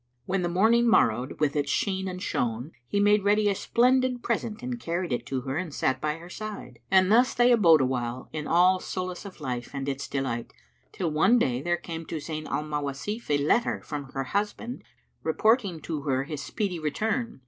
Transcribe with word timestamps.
When 0.25 0.41
the 0.41 0.49
morning 0.49 0.87
morrowed 0.89 1.39
with 1.39 1.55
its 1.55 1.69
sheen 1.69 2.07
and 2.07 2.19
shone, 2.19 2.71
he 2.87 2.99
made 2.99 3.23
ready 3.23 3.47
a 3.47 3.53
splendid 3.53 4.23
present 4.23 4.63
and 4.63 4.79
carried 4.79 5.11
it 5.13 5.27
to 5.27 5.41
her 5.41 5.57
and 5.57 5.71
sat 5.71 6.01
by 6.01 6.15
her 6.15 6.27
side. 6.27 6.79
And 6.89 7.11
thus 7.11 7.35
they 7.35 7.51
abode 7.51 7.81
awhile, 7.81 8.27
in 8.33 8.47
all 8.47 8.79
solace 8.79 9.25
of 9.25 9.39
life 9.39 9.75
and 9.75 9.87
its 9.87 10.07
delight, 10.07 10.53
till 10.91 11.11
one 11.11 11.37
day 11.37 11.61
there 11.61 11.77
came 11.77 12.07
to 12.07 12.15
Zayn 12.15 12.47
al 12.47 12.63
Mawasif 12.63 13.29
a 13.29 13.37
letter 13.45 13.79
from 13.83 14.05
her 14.13 14.23
husband 14.23 14.83
reporting 15.21 15.79
to 15.81 16.01
her 16.01 16.23
his 16.23 16.41
speedy 16.41 16.79
return. 16.79 17.39